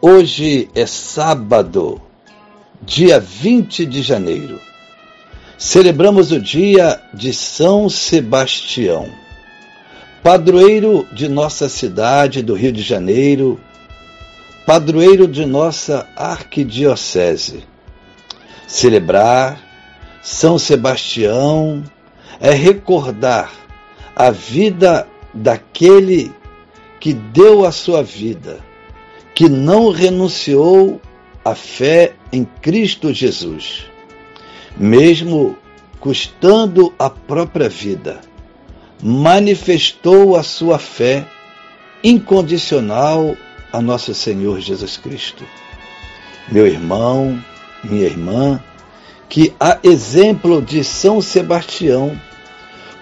[0.00, 2.00] Hoje é sábado,
[2.80, 4.60] dia 20 de janeiro.
[5.58, 9.10] Celebramos o dia de São Sebastião,
[10.22, 13.58] padroeiro de nossa cidade do Rio de Janeiro,
[14.64, 17.64] padroeiro de nossa arquidiocese.
[18.68, 19.60] Celebrar
[20.22, 21.82] São Sebastião
[22.38, 23.50] é recordar
[24.14, 26.32] a vida daquele
[27.00, 28.67] que deu a sua vida
[29.38, 31.00] que não renunciou
[31.44, 33.84] à fé em Cristo Jesus,
[34.76, 35.56] mesmo
[36.00, 38.20] custando a própria vida,
[39.00, 41.24] manifestou a sua fé
[42.02, 43.36] incondicional
[43.72, 45.44] a nosso Senhor Jesus Cristo.
[46.50, 47.40] Meu irmão,
[47.84, 48.60] minha irmã,
[49.28, 52.20] que a exemplo de São Sebastião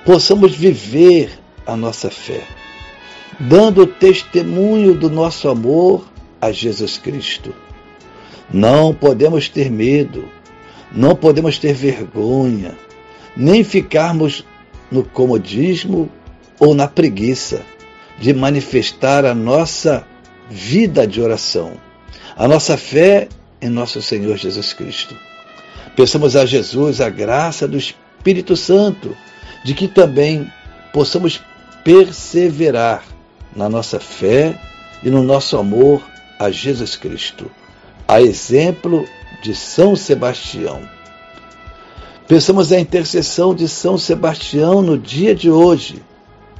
[0.04, 1.30] possamos viver
[1.66, 2.46] a nossa fé,
[3.40, 6.04] dando testemunho do nosso amor
[6.40, 7.54] a Jesus Cristo.
[8.52, 10.28] Não podemos ter medo,
[10.92, 12.76] não podemos ter vergonha,
[13.36, 14.44] nem ficarmos
[14.90, 16.10] no comodismo
[16.58, 17.62] ou na preguiça
[18.18, 20.06] de manifestar a nossa
[20.48, 21.72] vida de oração,
[22.36, 23.28] a nossa fé
[23.60, 25.16] em nosso Senhor Jesus Cristo.
[25.96, 29.16] Peçamos a Jesus a graça do Espírito Santo,
[29.64, 30.50] de que também
[30.92, 31.42] possamos
[31.82, 33.04] perseverar
[33.54, 34.58] na nossa fé
[35.02, 36.02] e no nosso amor
[36.38, 37.50] a Jesus Cristo,
[38.06, 39.06] a exemplo
[39.42, 40.82] de São Sebastião.
[42.28, 46.02] Pensamos a intercessão de São Sebastião no dia de hoje,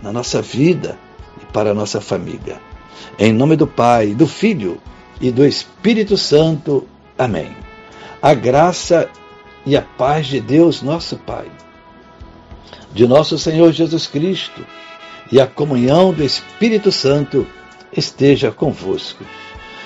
[0.03, 0.97] na nossa vida
[1.42, 2.60] e para a nossa família.
[3.19, 4.81] Em nome do Pai, do Filho
[5.20, 6.86] e do Espírito Santo.
[7.19, 7.56] Amém.
[8.22, 9.09] A graça
[9.65, 11.50] e a paz de Deus, nosso Pai,
[12.92, 14.65] de nosso Senhor Jesus Cristo
[15.31, 17.47] e a comunhão do Espírito Santo
[17.92, 19.25] esteja convosco.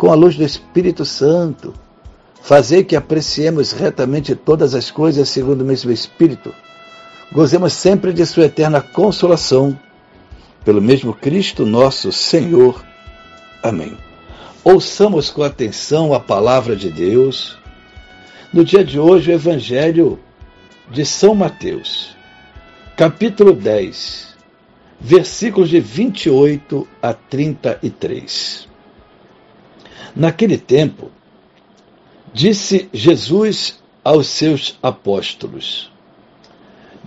[0.00, 1.74] com a luz do Espírito Santo,
[2.40, 6.54] fazer que apreciemos retamente todas as coisas segundo o mesmo Espírito,
[7.30, 9.78] gozemos sempre de Sua eterna consolação,
[10.64, 12.82] pelo mesmo Cristo nosso Senhor.
[13.62, 13.94] Amém.
[14.64, 17.58] Ouçamos com atenção a palavra de Deus.
[18.54, 20.18] No dia de hoje, o Evangelho
[20.90, 22.16] de São Mateus,
[22.96, 24.34] capítulo 10,
[24.98, 28.69] versículos de 28 a 33.
[30.14, 31.10] Naquele tempo,
[32.32, 35.90] disse Jesus aos seus apóstolos: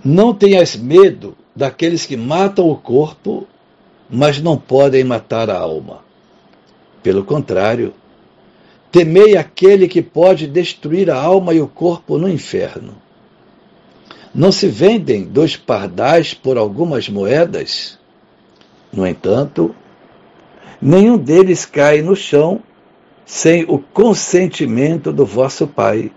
[0.04, 3.46] Não tenhas medo daqueles que matam o corpo,
[4.08, 6.00] mas não podem matar a alma.
[7.02, 7.92] Pelo contrário,
[8.90, 12.94] temei aquele que pode destruir a alma e o corpo no inferno.
[14.34, 17.98] Não se vendem dois pardais por algumas moedas?
[18.92, 19.74] No entanto,
[20.80, 22.60] nenhum deles cai no chão
[23.24, 26.10] sem o consentimento do vosso Pai.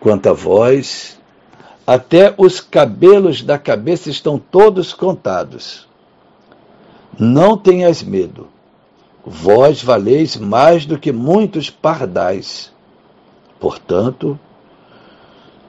[0.00, 1.18] Quanto a vós,
[1.86, 5.88] até os cabelos da cabeça estão todos contados.
[7.18, 8.48] Não tenhas medo,
[9.24, 12.72] vós valeis mais do que muitos pardais.
[13.60, 14.38] Portanto,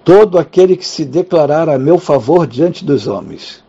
[0.04, 3.64] todo aquele que se declarar a meu favor diante dos homens,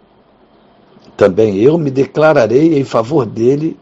[1.16, 3.76] também eu me declararei em favor dele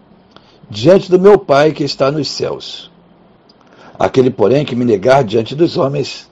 [0.72, 2.90] diante do meu Pai que está nos céus.
[3.98, 6.30] Aquele, porém, que me negar diante dos homens,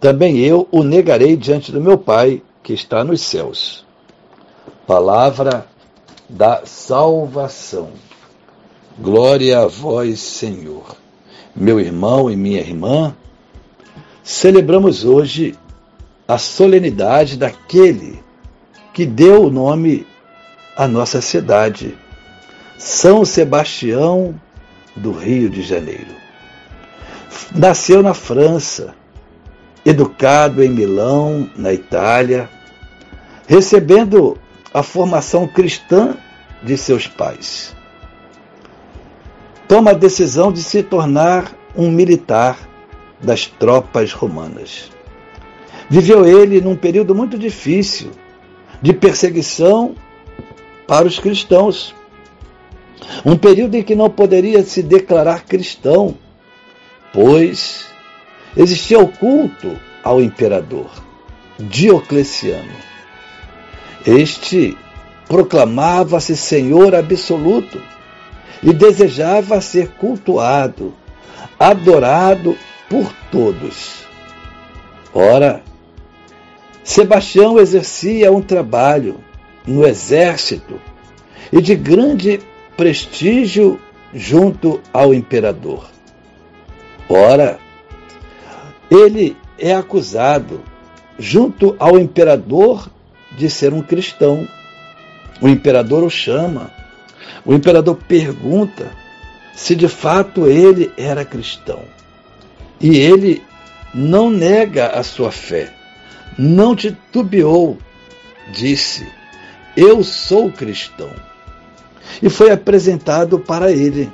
[0.00, 3.86] também eu o negarei diante do meu Pai que está nos céus.
[4.84, 5.64] Palavra
[6.28, 7.90] da salvação.
[8.98, 10.96] Glória a vós, Senhor.
[11.54, 13.14] Meu irmão e minha irmã,
[14.24, 15.54] celebramos hoje
[16.26, 18.20] a solenidade daquele
[18.92, 20.04] que deu o nome
[20.76, 21.96] à nossa cidade
[22.78, 24.40] são Sebastião
[24.94, 26.14] do Rio de Janeiro.
[27.54, 28.94] Nasceu na França,
[29.84, 32.48] educado em Milão, na Itália,
[33.46, 34.38] recebendo
[34.72, 36.16] a formação cristã
[36.62, 37.74] de seus pais.
[39.66, 42.58] Toma a decisão de se tornar um militar
[43.20, 44.90] das tropas romanas.
[45.90, 48.10] Viveu ele num período muito difícil
[48.80, 49.94] de perseguição
[50.86, 51.94] para os cristãos.
[53.24, 56.16] Um período em que não poderia se declarar cristão,
[57.12, 57.86] pois
[58.56, 60.90] existia o culto ao imperador
[61.58, 62.72] Diocleciano.
[64.06, 64.76] Este
[65.26, 67.80] proclamava-se Senhor absoluto
[68.62, 70.94] e desejava ser cultuado,
[71.58, 72.56] adorado
[72.88, 74.06] por todos.
[75.12, 75.62] Ora,
[76.82, 79.20] Sebastião exercia um trabalho
[79.66, 80.80] no exército
[81.52, 82.40] e de grande
[82.78, 83.80] prestígio
[84.14, 85.90] junto ao imperador.
[87.08, 87.58] Ora,
[88.88, 90.62] ele é acusado,
[91.18, 92.88] junto ao imperador,
[93.36, 94.46] de ser um cristão.
[95.40, 96.70] O imperador o chama.
[97.44, 98.92] O imperador pergunta
[99.56, 101.80] se de fato ele era cristão.
[102.80, 103.42] E ele
[103.92, 105.72] não nega a sua fé,
[106.38, 107.76] não titubeou,
[108.52, 109.04] disse:
[109.76, 111.10] Eu sou cristão.
[112.22, 114.10] E foi apresentado para ele.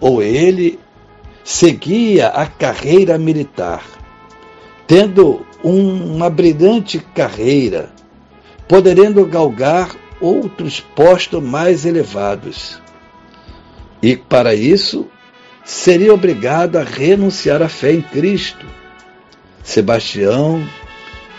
[0.00, 0.78] Ou ele
[1.42, 3.84] seguia a carreira militar,
[4.86, 7.90] tendo uma brilhante carreira,
[8.68, 12.80] poderendo galgar outros postos mais elevados.
[14.02, 15.06] E para isso
[15.64, 18.66] seria obrigado a renunciar à fé em Cristo.
[19.62, 20.66] Sebastião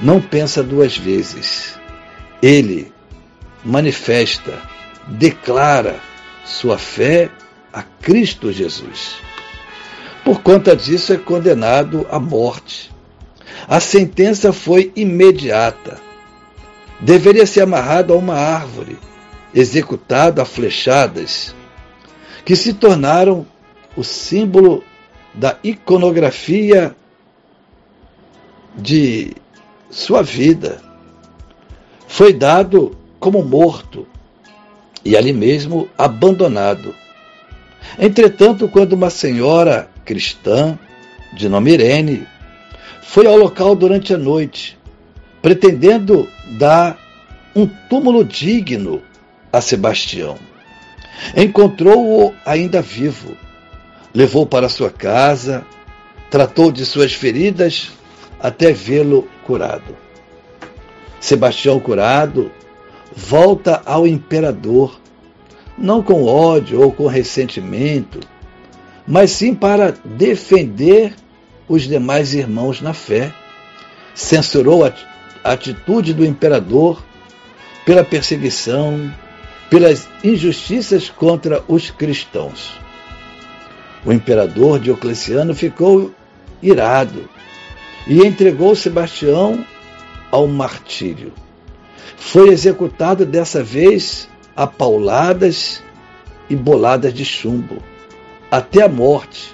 [0.01, 1.77] não pensa duas vezes.
[2.41, 2.91] Ele
[3.63, 4.61] manifesta,
[5.07, 5.99] declara
[6.45, 7.29] sua fé
[7.73, 9.17] a Cristo Jesus.
[10.23, 12.91] Por conta disso, é condenado à morte.
[13.67, 16.07] A sentença foi imediata
[16.99, 18.97] deveria ser amarrado a uma árvore,
[19.53, 21.55] executado a flechadas,
[22.43, 23.45] que se tornaram
[23.95, 24.83] o símbolo
[25.33, 26.95] da iconografia
[28.75, 29.33] de
[29.89, 30.81] sua vida.
[32.07, 34.07] Foi dado como morto
[35.07, 36.93] e ali mesmo abandonado.
[37.97, 40.77] Entretanto, quando uma senhora cristã,
[41.33, 42.27] de nome Irene,
[43.01, 44.77] foi ao local durante a noite
[45.41, 46.27] pretendendo
[46.57, 46.97] dar
[47.55, 49.01] um túmulo digno
[49.51, 50.37] a Sebastião.
[51.37, 53.37] Encontrou-o ainda vivo,
[54.13, 55.65] levou para sua casa,
[56.29, 57.93] tratou de suas feridas
[58.41, 59.95] até vê-lo curado.
[61.21, 62.51] Sebastião curado
[63.17, 64.99] volta ao imperador,
[65.75, 68.19] não com ódio ou com ressentimento,
[69.07, 71.15] mas sim para defender
[71.67, 73.33] os demais irmãos na fé.
[74.13, 74.93] Censurou a
[75.43, 77.03] atitude do imperador
[77.83, 79.11] pela perseguição,
[79.67, 82.79] pelas injustiças contra os cristãos.
[84.05, 86.13] O imperador Diocleciano ficou
[86.61, 87.27] irado
[88.05, 89.65] e entregou Sebastião
[90.31, 91.33] ao martírio.
[92.15, 95.83] Foi executado dessa vez a pauladas
[96.49, 97.83] e boladas de chumbo,
[98.49, 99.53] até a morte,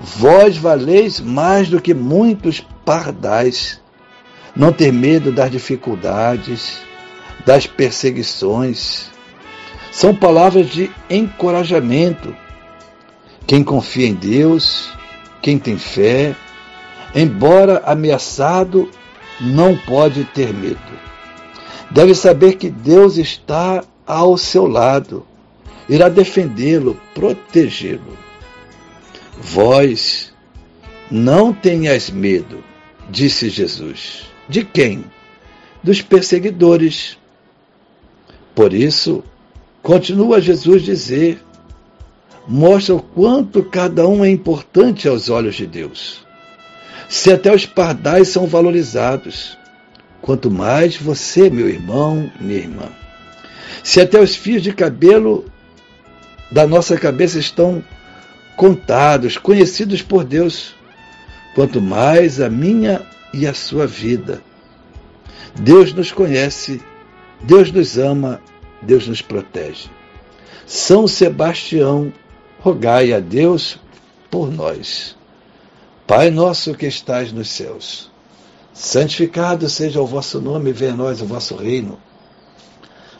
[0.00, 3.80] Vós valeis mais do que muitos pardais.
[4.54, 6.78] Não ter medo das dificuldades,
[7.44, 9.10] das perseguições.
[9.96, 12.36] São palavras de encorajamento.
[13.46, 14.90] Quem confia em Deus,
[15.40, 16.34] quem tem fé,
[17.14, 18.90] embora ameaçado,
[19.40, 21.06] não pode ter medo
[21.90, 25.26] deve saber que Deus está ao seu lado,
[25.88, 28.16] irá defendê-lo, protegê-lo.
[29.38, 30.32] Vós
[31.10, 32.62] não tenhais medo,
[33.10, 34.26] disse Jesus.
[34.48, 35.04] De quem?
[35.82, 37.18] Dos perseguidores.
[38.54, 39.22] Por isso,
[39.86, 41.40] continua Jesus dizer,
[42.48, 46.26] mostra o quanto cada um é importante aos olhos de Deus.
[47.08, 49.56] Se até os pardais são valorizados,
[50.20, 52.88] quanto mais você, meu irmão, minha irmã.
[53.84, 55.44] Se até os fios de cabelo
[56.50, 57.80] da nossa cabeça estão
[58.56, 60.74] contados, conhecidos por Deus,
[61.54, 63.02] quanto mais a minha
[63.32, 64.42] e a sua vida.
[65.54, 66.80] Deus nos conhece,
[67.40, 68.40] Deus nos ama,
[68.82, 69.88] Deus nos protege.
[70.66, 72.12] São Sebastião,
[72.60, 73.78] rogai a Deus
[74.30, 75.16] por nós.
[76.06, 78.10] Pai nosso que estais nos céus,
[78.72, 81.98] santificado seja o vosso nome, venha a nós o vosso reino.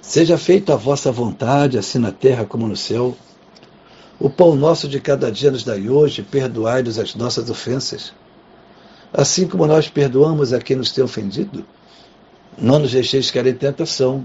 [0.00, 3.16] Seja feita a vossa vontade, assim na terra como no céu.
[4.20, 8.12] O pão nosso de cada dia nos dai hoje, perdoai-nos as nossas ofensas,
[9.12, 11.66] assim como nós perdoamos a quem nos tem ofendido.
[12.56, 14.24] Não nos deixeis cair em tentação,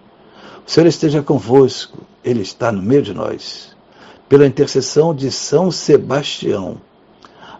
[0.71, 3.75] Senhor esteja convosco, Ele está no meio de nós
[4.29, 6.77] pela intercessão de São Sebastião.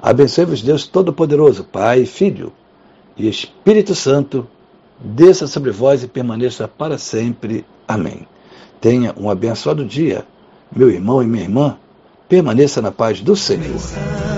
[0.02, 2.54] Abençoe-vos Deus Todo-Poderoso, Pai, Filho
[3.18, 4.48] e Espírito Santo,
[4.98, 7.66] desça sobre vós e permaneça para sempre.
[7.86, 8.26] Amém.
[8.80, 10.26] Tenha um abençoado dia,
[10.74, 11.78] meu irmão e minha irmã.
[12.30, 14.31] Permaneça na paz do Senhor.